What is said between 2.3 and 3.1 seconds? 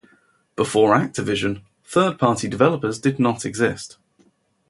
developers